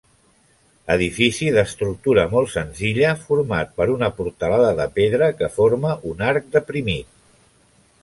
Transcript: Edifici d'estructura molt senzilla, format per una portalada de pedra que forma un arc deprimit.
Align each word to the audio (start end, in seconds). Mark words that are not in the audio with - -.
Edifici 0.93 1.49
d'estructura 1.57 2.23
molt 2.31 2.51
senzilla, 2.55 3.13
format 3.27 3.77
per 3.83 3.89
una 3.99 4.11
portalada 4.21 4.75
de 4.83 4.91
pedra 4.99 5.31
que 5.43 5.55
forma 5.61 5.97
un 6.15 6.29
arc 6.35 6.53
deprimit. 6.61 7.17